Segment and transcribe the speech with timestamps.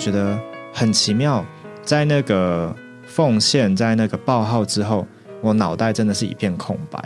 [0.00, 0.36] 觉得
[0.72, 1.44] 很奇妙，
[1.84, 2.74] 在那个
[3.06, 5.06] 奉献，在那个报号之后，
[5.42, 6.98] 我脑袋真的是一片空白。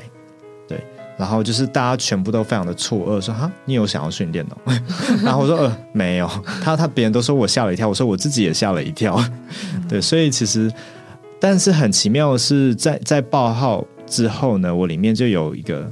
[0.68, 0.82] 对，
[1.18, 4.72] 然后就是大家全部都非常的错愕，说哈，你有想要训练哦？
[5.22, 6.30] 然后我说呃，没有。
[6.62, 9.20] 他他别人都说我吓了一跳，我说我自己也吓了一跳。
[9.88, 10.72] 对，所以其实，
[11.40, 15.90] 但是很奇妙的是，在在报号之后呢，我里面就有一个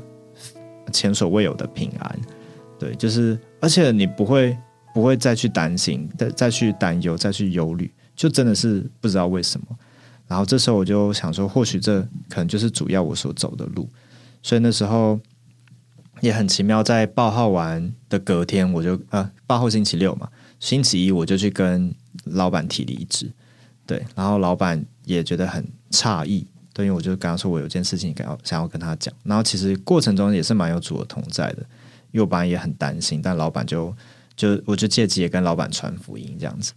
[0.93, 2.19] 前所未有的平安。
[2.79, 4.57] 对，就是而且你不会
[4.95, 9.67] 不会再去担心，再再去担忧，再去忧虑，就真的是不知道为什么。
[10.29, 13.89] 然后这时候我就想说，或许这可能就是主要我所走的路。
[14.43, 15.19] 所以那时候
[16.21, 23.31] 也很奇妙，在报号完的隔天，我就呃报号星期六嘛，星期一我就去跟老板提离职。
[23.87, 29.13] 对，然后老板也觉得很诧异，对，因为我就跟他说我有件事情要想要跟他讲。
[29.25, 31.67] 然后其实过程中也是蛮有主的同在的。
[32.13, 33.95] 因为我本来也很担心，但老板就
[34.37, 36.73] 就我就借机也跟老板传福音这样子，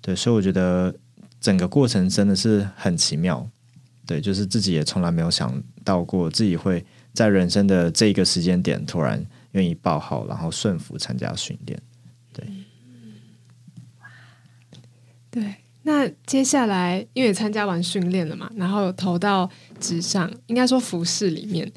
[0.00, 0.94] 对，所以我觉得
[1.40, 3.48] 整个过程真的是很奇妙，
[4.06, 11.80] 对，就是自己也从来没有想到过自己会在人生的这一个时间点突然愿意报号，然后顺服参加训练，
[12.32, 12.46] 对，
[15.30, 21.70] 对，那接下来因为参加完训练了嘛，然后投到职上，应该说服饰里面。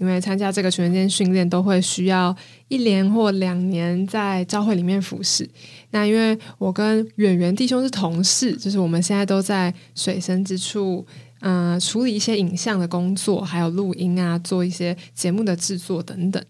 [0.00, 2.34] 因为参加这个全间训练都会需要
[2.74, 5.48] 一年或两年在教会里面服侍。
[5.90, 11.06] 那因为我跟远远弟兄是同事，就是我们现在都在水深之处，
[11.40, 16.44] 嗯，处理一些影像的工作，还有录音啊，做一些节目的制作等等。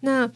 [0.00, 0.30] 那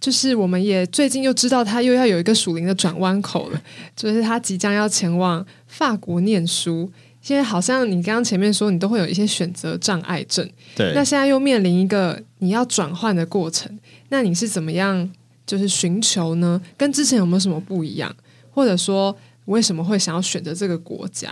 [0.00, 3.62] 就是我们也最近又知道他又要有一个属灵的转弯口了，
[3.94, 6.90] 就是他即将要前往法国念书。
[7.20, 13.74] 现在好像你刚刚前面说你都会有一些选择障碍症，对，那现在又面临一个你要转换的过程，
[14.14, 15.10] 那你是怎么样
[15.44, 16.62] 就是寻求呢？
[16.76, 18.14] 跟之前有没有什么不一样？
[18.52, 19.16] 或者说
[19.46, 21.28] 为什么会想要选择这个国家？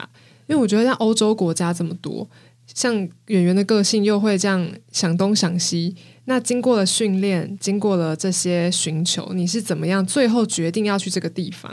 [0.49, 2.29] 因为我觉得像欧洲国家这么多，
[2.75, 2.93] 像
[3.29, 5.95] 演员的个性又会这样想东想西。
[6.25, 11.73] 那经过了训练，经过了这些寻求，你是怎么样最后决定要去这个地方？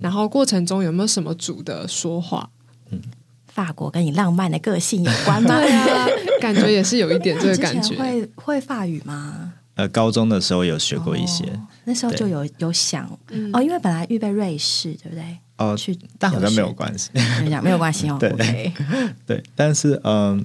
[0.00, 2.48] 然后过程中有没有什么主的说话？
[2.90, 3.02] 嗯。
[3.46, 5.58] 法国跟你浪漫的个性有关吗？
[5.58, 6.06] 对啊，
[6.42, 7.96] 感觉也是有一点这个感觉。
[8.00, 9.54] 会会法语吗？
[9.76, 11.44] 呃，高中的时候有学过一些，
[11.84, 13.06] 那时候就有有想
[13.52, 15.38] 哦，因为本来预备瑞士，对不对？
[15.58, 17.10] 哦，去，但好像没有关系，
[17.48, 18.16] 讲没有关系哦。
[18.20, 18.72] 对
[19.26, 20.44] 对，但是嗯，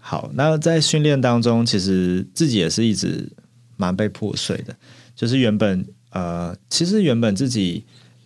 [0.00, 3.30] 好，那在训练当中，其实自己也是一直
[3.76, 4.76] 蛮被破碎的，
[5.14, 7.84] 就是原本呃，其实原本自己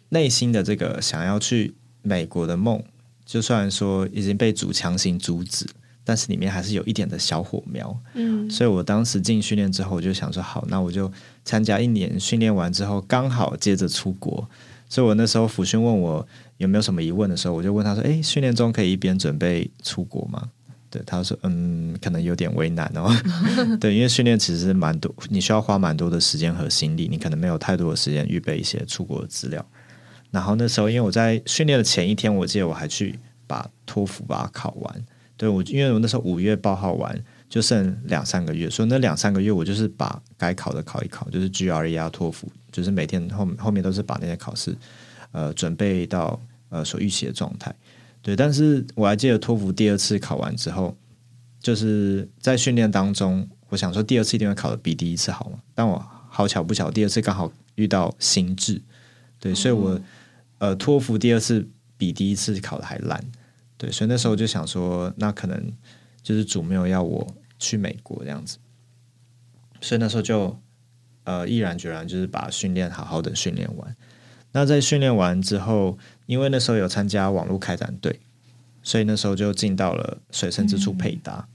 [0.08, 2.82] 内心的这个想要去美国的梦。
[3.26, 5.66] 就算说已经被主强行阻止，
[6.06, 8.00] 但是里面还是有一点的小火苗。
[8.14, 11.10] 嗯，所以我当时进训练之后，我就想说，好，那我就
[11.44, 14.48] 参加一年训练完之后，刚好接着出国。
[14.88, 16.24] 所以我那时候辅训问我
[16.58, 20.48] 有没有什么疑问的时候，我就问他说：“哎，训练中可以一边准备出国吗？”
[20.88, 23.10] 对，他说：“嗯，可能有点为难哦。
[23.80, 29.66] ”对，因为训练其实蛮多，你需要花蛮多的时间和心力，你可能没有太多的时间预备一些出国的资料。
[30.30, 33.18] 然后那时候，因为我在训练的前一天，我记得我还去
[33.48, 35.04] 把托福把它考完。
[35.36, 37.16] 对我，因为我那时候五月报号完，
[37.48, 44.76] 就剩两三个月，所以那两三个月我就是把该考的考一考，就是 GRE 啊、托福，就是每天后后面都是把那些考试
[45.32, 47.74] 呃准备到呃所预期的状态。
[48.22, 50.96] 对，但是我还记得托福第二次考完之后，
[51.60, 55.58] 就是在训练当中，我想说第二次一定会考的比第一次好嘛。
[55.74, 58.82] 但我好巧不巧，第二次刚好遇到心智，
[59.38, 60.00] 对，所以我。
[60.58, 63.22] 呃，托福第二次比第一次考的还烂，
[63.78, 65.72] 对，所以那时候就想说，那可能
[66.22, 67.26] 就是主没有要我
[67.58, 68.58] 去美国这样子，
[69.80, 70.58] 所以那时候就
[71.24, 73.96] 呃毅然决然就是把训练好好的训练完。
[74.52, 78.20] 那在训练完之后，因为那时候有参加网络开展队，
[78.82, 81.46] 所以那时候就进到了水深之处配搭。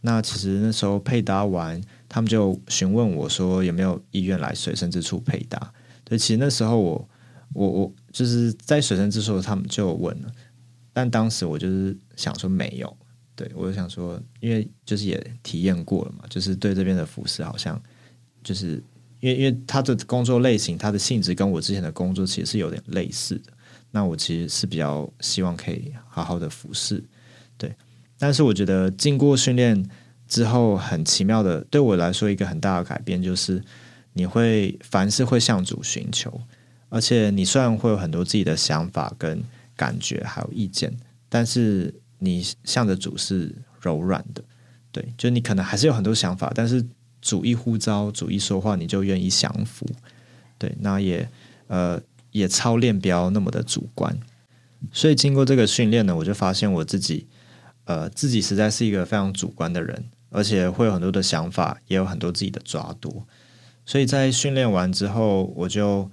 [0.00, 5.72] 那其实那时候配搭完，他们就询问我说有没有意愿来水深之处配搭。
[6.02, 7.08] 对，其实那时候我
[7.52, 7.92] 我我。
[8.12, 10.32] 就是在水深之处，他们就问了，
[11.00, 12.94] 但当时我就是想说没有，
[13.34, 17.80] 对我就想说，因为就是也体验过了嘛，就是对这边的服饰好像
[18.44, 18.72] 就是
[19.20, 23.50] 因为因为他的工作类型，他的性质跟我之前的工作其实是有点类似的，
[23.90, 27.02] 那我其实是比较希望可以好好的服侍，
[27.56, 27.74] 对，
[28.18, 29.82] 但是我觉得经过训练
[30.28, 33.64] 之后，很奇妙的，对我来说一个很大的改变就是
[34.12, 36.38] 你会凡事会向主寻求。
[36.90, 39.42] 而且你虽然会有很多自己的想法跟
[39.80, 40.94] 感觉，还有意见，
[41.30, 44.44] 但是你向着主是柔软的，
[44.92, 46.84] 对，就你可能还是有很多想法，但是
[47.22, 49.86] 主一呼召，主一说话，你就愿意降服，
[50.58, 51.26] 对，那也
[51.68, 51.98] 呃
[52.30, 54.14] 也操练不要那么的主观。
[54.92, 57.26] 所以经过这个训练呢，我就发现我自己，
[57.84, 63.26] 呃，自己实在是一个非常主观的人，而且会有很多的想法，也有很多自己的抓夺。
[63.86, 66.10] 所以在训练完之后，我就，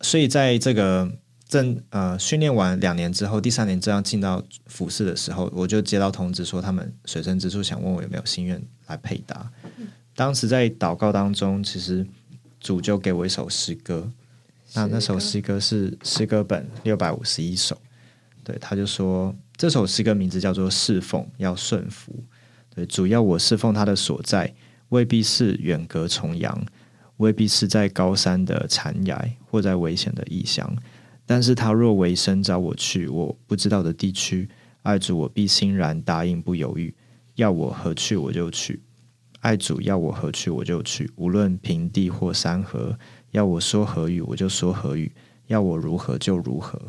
[0.00, 1.12] 所以在这个
[1.48, 9.50] 正呃训练完两年之后，第三年正要进到服饰的时候，我就接到通知说，他们水深之处想问我有没有心愿来配搭。
[10.14, 12.04] 当时在祷告当中，其实
[12.58, 14.10] 主就给我一首诗歌，
[14.74, 17.80] 那那首诗歌是诗歌本六百五十一首。
[18.42, 22.12] 对，他就说这首诗歌名字叫做侍奉，要顺服。
[22.74, 24.52] 对，主要我侍奉他的所在，
[24.88, 26.66] 未必是远隔重洋，
[27.18, 30.76] 未必是在高山的残崖或在危险的异乡。
[31.26, 34.48] 但是他若为生找我去我不知道的地区，
[34.82, 36.94] 爱主我必欣然答应，不犹豫。
[37.34, 38.80] 要我何去我就去。
[39.40, 42.98] 爱主要我何去我就去，无论平地或山河，
[43.32, 45.12] 要我说何语我就说何语，
[45.48, 46.80] 要我如何就如何。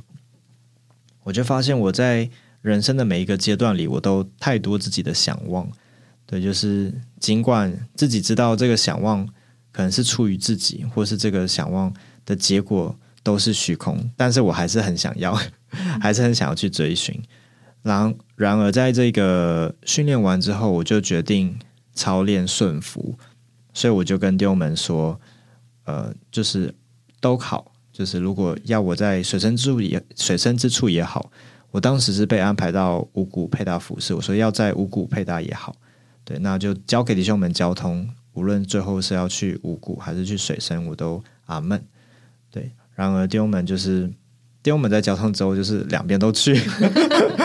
[1.23, 2.29] 我就发现我在
[2.61, 5.69] 人生的每一个阶段里，我都太多自己的想望。
[6.25, 9.27] 对，就是尽管自己知道这个想望
[9.71, 11.93] 可能是出于自己，或是这个想望
[12.25, 12.97] 的结果
[13.27, 15.37] 都是虚空，但是我还是很想要，
[15.99, 17.21] 还是很想要去追寻。
[17.81, 21.59] 然然而，在这个训练完之后，我就决定。
[21.97, 23.17] 操练顺服，
[23.73, 25.19] 所以我就跟弟兄们说，
[25.85, 26.71] 呃，就是
[27.19, 31.31] 都好，就是如果要我在水深之处也水深之处也好，
[31.71, 35.75] 我当时是被安排到五谷配搭服饰，我说要在五谷配搭也好，
[36.23, 41.83] 对，那就交给弟兄们交通，无论最后是要去五谷还是去水深，我都阿门。
[42.97, 44.07] 对，然而弟兄们就是
[44.63, 46.59] 弟兄们在交通之后，就是两边都去。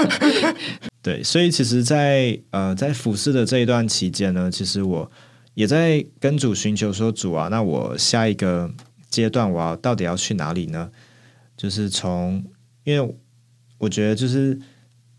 [1.02, 5.10] 对，所以其实，在呃，在俯视的这一段期间呢，其实我
[5.54, 8.72] 也在跟主寻求说：“主啊，那我下一个
[9.10, 10.90] 阶段我要到底要去哪里呢？”
[11.56, 12.44] 就是从，
[12.84, 13.14] 因为
[13.78, 14.58] 我觉得，就是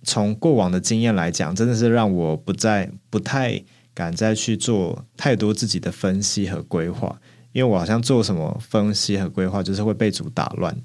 [0.03, 3.62] 从过往的经验来讲，真的是让我不再不太
[3.94, 7.19] 敢再去做太多自己的分析和规划。
[7.53, 10.75] 因为我好像做什么分析和规划，就是会被主打乱，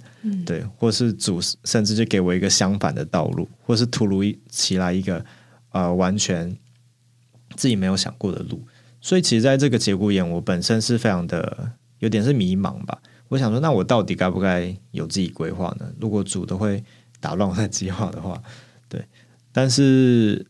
[0.45, 5.25] 对，或是主甚至就给我一个相反的道路，或是突如其来一个
[5.73, 6.55] 呃完全
[7.57, 8.63] 自己没有想过的路。
[9.01, 13.01] 所以其实在这个节骨眼，我本身是非常的有点是迷茫吧。
[13.29, 15.91] 我想说，那我到底该不该有自己规划呢？
[15.99, 16.85] 如果主都会
[17.19, 18.43] 打乱我的计划的话，
[18.89, 19.03] 对。
[19.53, 20.47] 但是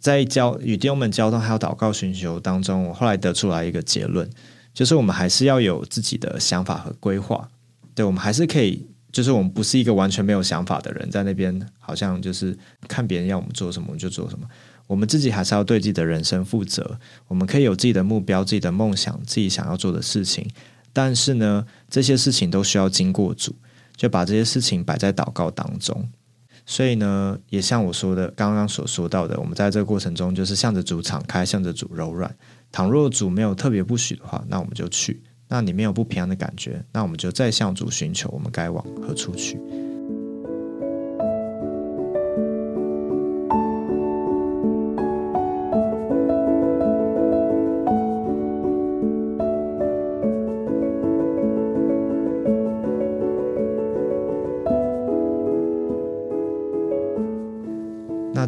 [0.00, 4.28] 在交与弟兄们交通还有祷告寻求当中，我后来得出来一个结论。
[4.72, 7.48] 就是我们还是要有自己的想法和规划，
[7.94, 12.56] 对我们还是可以，就是我们不是一个完全没有想法的人，在那边好像就是
[12.88, 14.46] 看别人要我们做什么我们就做什么，
[14.86, 16.98] 我们自己还是要对自己的人生负责。
[17.26, 20.48] 我们可以有自己的目标、自己的梦想、自己想要做的事情，
[20.92, 23.54] 但是呢，这些事情都需要经过主，
[23.96, 26.08] 就把这些事情摆在祷告当中。
[26.70, 32.32] 所以呢，也像我说的，刚刚所说到的，我们在这个过程中就是向着主敞开，向着主柔软。
[32.70, 35.20] 倘若主没有特别不许的话，那我们就去。
[35.48, 39.58] 那你没有不平安的感觉，那我们就再向主寻求，我们该往何处去？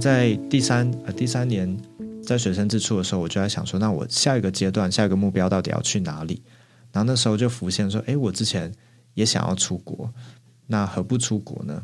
[0.03, 1.79] 在第三呃第三年。
[2.25, 6.41] 在水深之处的时候，我就在想说，那我下一个阶段、下一个目标到底要去哪里？
[6.93, 8.73] 然后那时候就浮现说，哎，我之前
[9.15, 10.09] 也想要出国，
[10.69, 11.83] 那何不出国呢？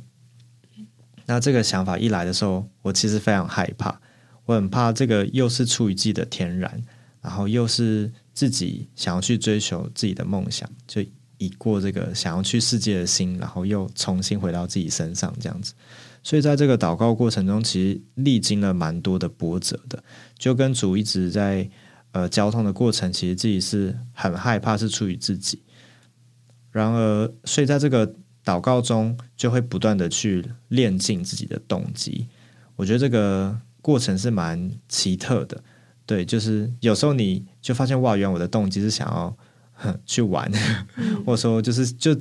[1.27, 4.01] 那这个想法一来的时候，我其实非常害怕，
[4.45, 6.85] 我很怕这个又是出于自己的天然，
[7.21, 11.05] 然后又是自己想要去追求自己的梦想，就
[11.39, 15.75] 已过这个想要去世界的心，然后又重新回到自己身上这样子。
[16.29, 20.05] 所以在这个祷告过程中，其实历经了蛮多的波折的，
[20.39, 21.67] 就跟主一直在
[22.13, 25.63] 呃交通的过程，其实自己是很害怕，是出于自己。
[26.71, 32.27] 然而，所以在这个祷告中，就会不断的去练尽自己的动机。
[32.77, 35.59] 我觉得这个过程是蛮奇特的，
[36.05, 39.35] 对，就是有时候你就发现，哇，原来我的动机是想要
[40.05, 40.53] 去玩，
[41.25, 42.15] 或者说就是就。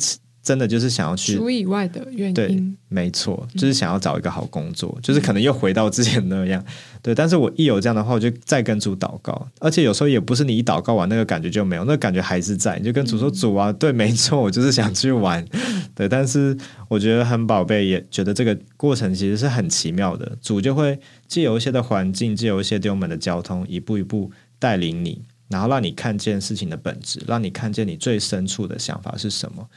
[0.47, 6.63] 真的就是想要去除以外的原因，对，没错，就是想要找一个好工作，就是可能又回到之前那样，
[7.01, 7.13] 对。
[7.13, 15.45] 但是我一有这样的话，我就再跟主祷告，而且有时候也不是你一祷告完那个感觉就没有，那个感觉还是在，你就跟主说：“主啊，对，没错，我就是想去玩。
[15.93, 29.67] ”对，但是我觉得很宝贝，也觉得这个过程其实是很奇妙的，主就会借由一些的环境，借由一些丢门的交通，一步一步带领你，然后让你看见事情的本质，让你看见你最深处的想法是什么。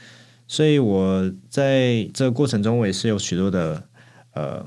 [0.50, 3.84] 所以我在这个过程中，我也是有许多的
[4.32, 4.66] 呃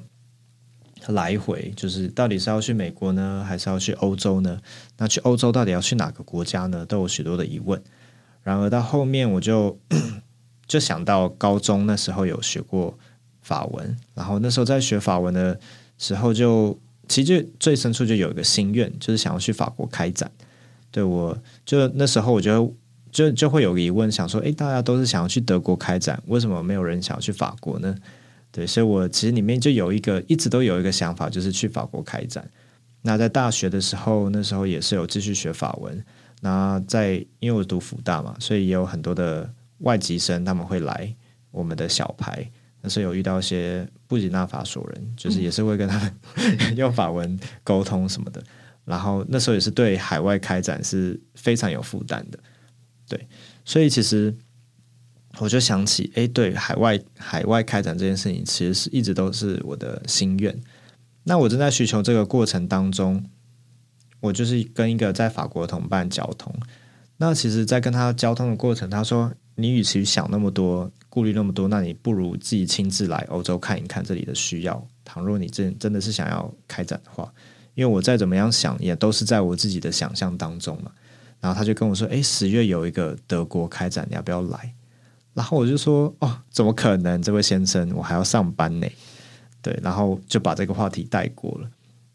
[1.07, 4.61] 来回，就是到底是要去美国呢，还是要去欧洲呢？
[4.97, 6.85] 那去欧洲到底要去哪个国家呢？
[6.85, 7.83] 都有许多的疑问。
[8.43, 9.77] 然而到后面，我就
[10.65, 12.97] 就想到高中那时候有学过
[13.41, 15.59] 法文，然后那时候在学法文的
[15.97, 20.31] 时候，就其实最深处就有一个心愿，就是想要去法国开展。
[20.91, 22.71] 对我就那时候，我觉得
[23.13, 27.95] 就就会有个疑问，想说：诶，大家都是想要去德国开展，为什么没有人想要去法国呢？
[28.51, 32.45] 对，所以我其实里面就有一个一直都有一个想法，就是去法国开展。
[33.03, 36.03] 那在大学的时候，那时候也是有继续学法文。
[36.41, 41.15] 那在因为我读福大嘛，所以也有很多的外籍生他们会来
[41.51, 42.49] 我们的小排。
[42.81, 46.13] 那时候有遇到一些布吉纳法索人，就是也是会跟他们
[46.75, 48.43] 用法文沟通什么的。
[48.85, 52.37] 然后那时候也是对海外开展是非常有负担的，
[53.13, 53.27] 对，
[53.63, 54.35] 所以其实
[55.37, 60.59] 我就想起，哎，对，海外海外开展这件事情，其实是一直都是我的心愿。
[61.25, 63.23] 那我正在需求这个过程当中，
[64.19, 66.51] 我就是跟一个在法国的同伴交通。
[67.17, 74.87] 那其实，在跟他交通的过程，他说：“你与其想那么多，顾虑那么多，那你不如自己亲自来欧洲看一看这里的需要。
[75.05, 77.31] 倘若你真真的是想要开展的话。”
[77.75, 80.91] 因为我再怎么样想，也都是在我自己的想象当中嘛。
[81.43, 84.73] 然后他就跟我说：“哎，十月有一个德国开展，你要不要来？”
[85.35, 87.21] 然后我就说：“哦，怎么可能？
[87.21, 88.87] 这位先生，我还要上班呢。”
[89.61, 91.69] 对，然后就把这个话题带过了。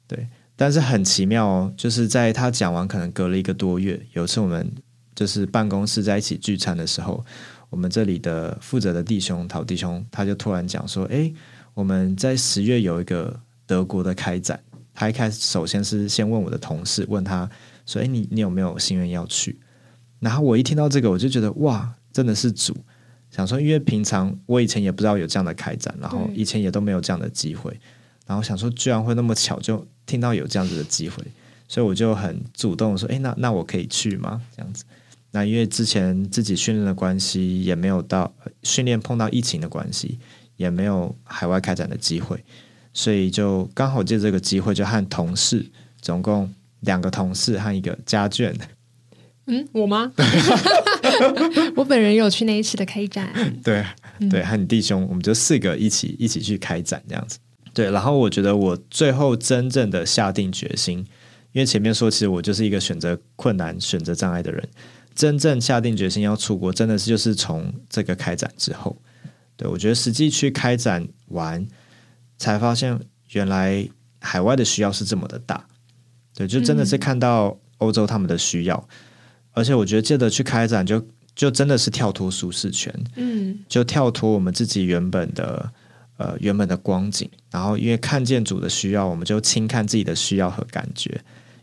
[0.06, 4.66] 对，但是很奇妙哦，就是在他讲完，可能隔了一个多月，有一次我们
[5.14, 7.22] 就是办公室在一起聚餐的时候，
[7.68, 11.30] 我们这里的负责的弟兄陶弟兄，他就突然讲说：“哎，
[11.74, 14.58] 我们在十月有一个德国的开展。”
[14.94, 17.48] 他一开始首先是先问我的同事，问他
[17.88, 19.58] 说：“哎，你你有没有心愿要去？”
[20.20, 22.76] 然后我一听到这个，我就觉得哇，真的是主
[23.30, 27.78] 想说，因为平常我以前也不知道有这样的开展，然后以前也都没有这样的机会，
[28.26, 31.24] 然后想说居然会那么巧，就听到有这样子的机会，
[31.66, 34.84] 所以我就很主动说：“哎，那那我可以去吗？”这样子。
[35.30, 40.18] 那因为之前自己训练的关系，也没有到训练碰到疫情的关系，
[40.56, 42.42] 也没有海外开展的机会。
[42.94, 48.54] 所以就刚好借这个机会，就和同事，总共两个同事和一个家眷。
[49.46, 50.12] 嗯，我吗？
[51.76, 53.32] 我本人有去那一次的开展。
[53.64, 53.84] 对
[54.28, 57.38] 对，和你弟兄，我们就四个一起一起去开展这样子。
[57.72, 60.98] 对，然后我觉得我最后真正的下定决心，
[61.52, 64.68] 因为前面说其实我就是一个选择困难、选择障碍的人，
[65.14, 68.96] 真正下定决心要出国，真的是就是从这个开展之后。
[69.56, 71.66] 对我觉得实际去开展完。
[72.40, 72.96] 才发现
[73.32, 73.84] 原来
[74.20, 75.66] 海外的需要是这么的大，
[76.38, 78.88] 对，就真的是看到欧洲他们的需要，
[79.54, 81.04] 而且我觉得借着去开展，就
[81.34, 85.68] 就真的是跳脱舒适圈，嗯，就跳脱我们自己原本的
[86.18, 91.10] 呃原本的光景，然后因为看见主的需要，我们就轻看自己的需要和感觉，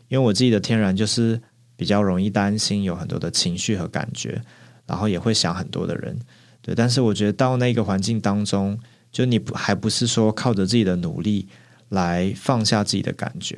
[0.08, 1.40] 因为我自己的天然就是
[1.74, 4.42] 比较容易担心，有很多的情绪和感觉，
[4.86, 6.14] 然后也会想很多的人，
[6.60, 8.78] 对，但是我觉得到那个环境当中。
[9.12, 11.48] 就你不还不是说靠着自己的努力
[11.88, 13.56] 来放下自己的感觉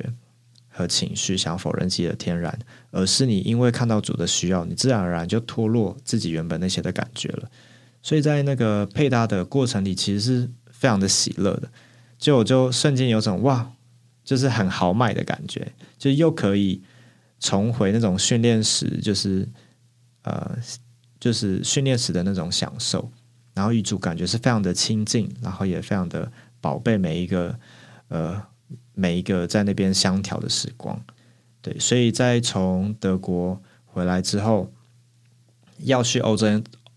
[0.79, 2.57] 和情绪，想否认自己的天然，
[2.91, 7.51] 而是你因为看到主的需要，你自然而然就脱落自己原本那些的感觉了。
[8.01, 11.69] 所以在那个配搭的过程里，其实是非常的喜乐的。
[12.17, 13.69] 就我就瞬间有种哇，
[14.23, 16.81] 就是很豪迈的感觉，就又可以
[17.41, 19.45] 重回那种训练时，就是
[20.23, 20.57] 呃，
[21.19, 23.11] 就是训练时的那种享受。
[23.53, 26.31] 然后与主感觉是非常的亲近，然后也非常的
[26.61, 27.59] 宝贝每一个
[28.07, 28.41] 呃
[28.93, 30.99] 每一个在那边相调的时光，
[31.61, 34.71] 对，所以在从德国回来之后，
[35.79, 36.47] 要去欧洲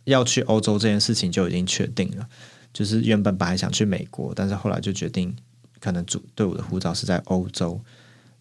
[0.05, 2.29] 要去欧洲这件事情就已经确定了，
[2.73, 5.35] 就是原本本来想去美国，但是后来就决定
[5.81, 7.81] 可能主对我的护照是在欧洲。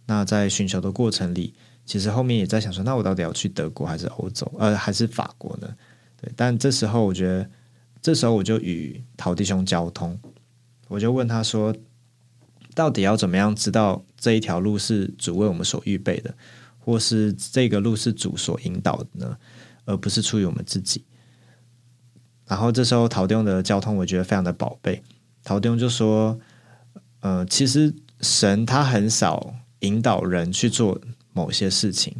[0.05, 1.53] 那在寻求的过程里，
[1.85, 5.67] 其实后面也在想说，那我到底要去德国还是欧洲，呃，还是法国呢？
[6.21, 7.50] 对，但这时候我觉得。
[8.03, 10.19] 这时候我就与陶弟兄交通，
[10.88, 11.71] 我就问他说
[12.73, 16.33] ：“到底要怎么样知道这一条路是主为我们所预备的，
[16.79, 19.37] 或是这个路是主所引导的呢？
[19.85, 21.03] 而不是出于我们自己？”
[22.47, 25.01] 然后这时候陶弟兄的交通，我觉得非常的宝贝。
[25.43, 26.39] 陶弟兄就说
[27.21, 30.99] ：“呃，其实神他很少引导人去做
[31.33, 32.15] 某些事情，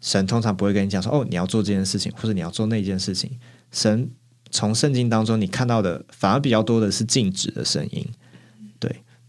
[0.00, 3.38] 神通常不会跟你讲说：‘哦，你要做这件事情，或者你要做那件事情。’
[3.72, 4.10] 神。”
[4.50, 8.08] 从圣经当中，你看到的反而比较多的是静止的声音。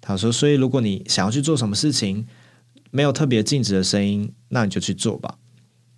[0.05, 2.25] 对他说：“所以如果你想要去做什么事情，
[2.91, 5.39] 没有特别禁止的声音，那你就去做吧。”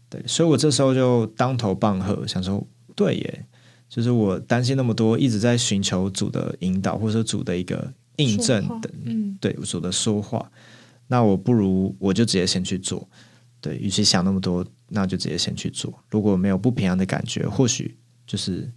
[0.09, 3.45] 对，所以我这时候就当头棒喝，想说：“对耶，
[3.89, 10.49] 就是我担心那么多，一直在寻求主的引导，或者说主的一个印证的，嗯，对主的说话。
[11.07, 13.05] 那我不如我就直接先去做，
[13.59, 15.93] 对，与其想那么多，那就直接先去做。
[16.09, 18.71] 如果没有不平安的感觉，或许就是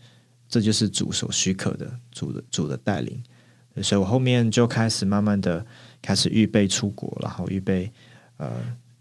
[0.49, 3.23] 这就是主所许可的，主的主的带领。
[3.83, 5.65] 所以我后面就开始慢慢的
[6.03, 7.91] 开始预备出国，然后预备
[8.37, 8.51] 呃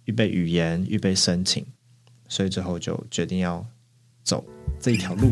[0.05, 1.65] 预备语言，预备申请，
[2.27, 3.65] 所以最后就决定要
[4.24, 4.43] 走
[4.79, 5.31] 这一条路。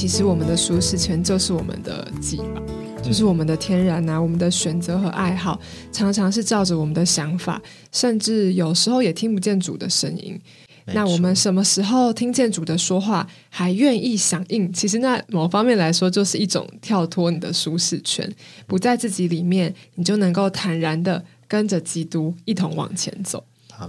[0.00, 2.62] 其实我们的舒适圈就是我们的己吧，
[3.02, 10.40] 就是我们的天然啊，我们的选择和爱好，常常是照着我们的想法，甚至有时候也听不见主的声音。
[10.94, 14.72] 那我们什么时候听见主的说话，还愿意响应？
[14.72, 18.32] 其实那某方面来说，就是一种跳脱你的舒适圈，
[18.68, 23.42] 不在自己里面，你就能够坦然的跟着基督一同往前走。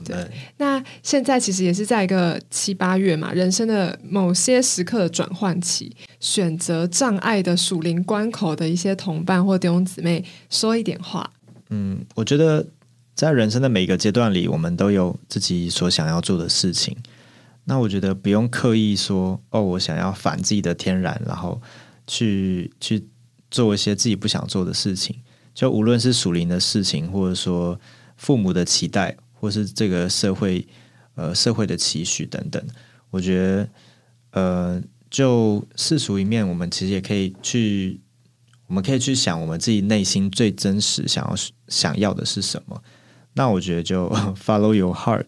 [0.06, 0.16] 对，
[0.58, 11.32] 那现在其实也是在一个七八月嘛，人生的某些时刻的转换期，选择障碍的属灵关口的一些同伴或弟兄姊妹说一点话。
[11.70, 12.68] 嗯，我觉得
[13.16, 16.96] 在人生的每一个阶段里，我们都有自己所想要做的事情。
[17.66, 21.62] 那我觉得不用刻意说哦，我想要反自己的天然，然后
[22.06, 23.08] 去去
[23.50, 25.16] 做一些自己不想做的事情。
[25.56, 27.80] 就无论是属灵的事情，或者说
[28.18, 29.18] 父母的期待。
[29.40, 30.68] 或是这个社会，
[31.16, 32.62] 呃，社会的期许等等，
[33.10, 33.70] 我觉得，
[34.32, 38.02] 呃，就世俗一面，我们其实也可以去，
[38.68, 41.36] 我们可以去想，我们自己内心最真实想要
[41.70, 42.84] 想要的是什么。
[43.34, 45.26] 那我觉得就 follow your heart，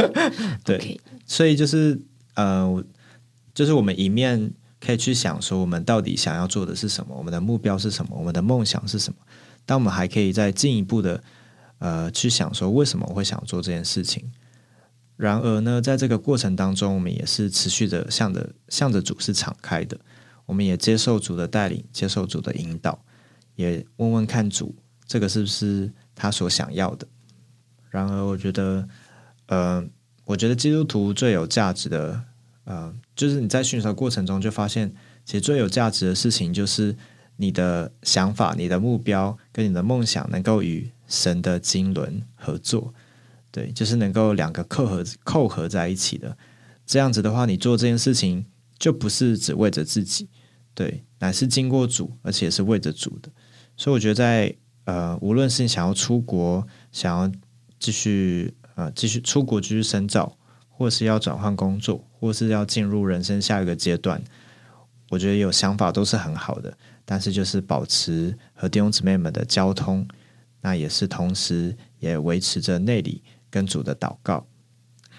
[0.62, 1.98] 对，所以就是
[2.34, 2.84] 呃，
[3.54, 9.18] 就是我们一面可以去想说，我们到底想要做的是什么，我们的目标是什么，我们的梦想是什么。
[9.64, 11.22] 但我们还可以再进一步的。
[11.78, 14.32] 呃，去想说为什么我会想做这件事情。
[15.16, 19.98] 然而呢，在这个过程当中，我们也是持续的向着向着主是敞开的，
[20.44, 23.02] 我们也接受主的带领，接受主的引导，
[23.54, 24.74] 也问问看主
[25.06, 27.06] 这个是不是他所想要的。
[27.88, 28.86] 然而，我觉得，
[29.46, 29.82] 呃，
[30.26, 32.22] 我觉得基督徒最有价值的，
[32.64, 36.94] 呃，就是你在寻找过程中就发现，其实最有价值的事情就是
[37.36, 40.90] 你的想法、你的目标跟你的梦想能够与。
[41.06, 42.92] 神的经纶合作，
[43.50, 46.36] 对，就是能够两个扣合扣合在一起的。
[46.84, 48.46] 这样子的话，你做这件事情
[48.78, 50.28] 就不是只为着自己，
[50.74, 53.30] 对，乃是经过主，而且是为着主的。
[53.76, 57.30] 所以我觉得，在呃，无论是想要出国，想要
[57.78, 60.36] 继续呃继续出国继续深造，
[60.68, 64.22] 或是要转换工作，或是要进入人生下一个阶段，
[65.10, 66.76] 我觉得有想法都是很好的。
[67.04, 70.06] 但是就是保持和弟兄姊妹们的交通。
[70.66, 74.44] 那也是同时也维持着内里跟主的祷告。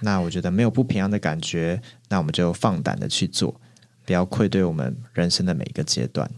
[0.02, 3.62] 那我觉得没有不平安的感觉，那我们就放胆的去做，
[4.06, 6.30] 不要愧对我们人生的每一个阶段。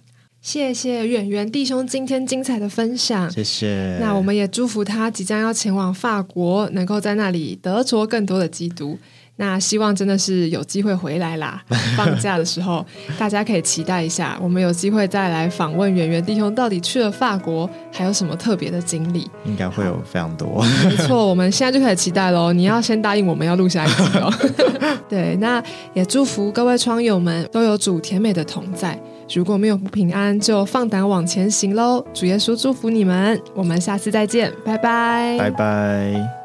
[0.42, 3.98] 谢谢远远弟兄今天精彩的分享，谢谢。
[4.00, 9.00] 那我们也祝福他即将要前往法国，能够在那里得着更多的基督。
[9.42, 11.64] 那希望真的是有机会回来啦！
[11.96, 12.86] 放假的时候，
[13.18, 19.32] 大家可以期待一下，我们有机会再来访问圆圆弟兄，到底去了法国还有什么特别的经历？
[19.46, 20.62] 应该会有非常多。
[20.84, 22.52] 没错，我们现在就可以期待喽！
[22.52, 24.30] 你要先答应我们要录下一集哦。
[25.08, 29.00] 对，那也祝福各位窗友们都有主甜美的同在。
[29.34, 32.04] 如果没有不平安，就放胆往前行喽！
[32.14, 36.39] 主耶稣祝福你们，我们下次再见，拜拜，拜拜。